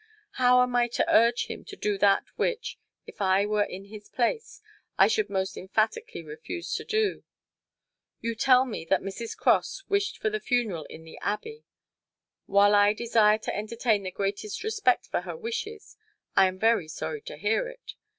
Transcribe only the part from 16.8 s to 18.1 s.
sorry to hear it.